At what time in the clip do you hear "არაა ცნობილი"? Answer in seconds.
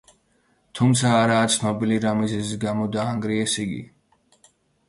1.17-1.99